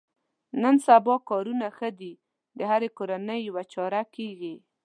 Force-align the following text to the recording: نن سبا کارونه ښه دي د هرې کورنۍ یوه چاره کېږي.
نن 0.61 0.75
سبا 0.85 1.15
کارونه 1.29 1.67
ښه 1.77 1.89
دي 1.99 2.13
د 2.57 2.59
هرې 2.71 2.89
کورنۍ 2.97 3.39
یوه 3.49 3.63
چاره 3.73 4.01
کېږي. 4.15 4.55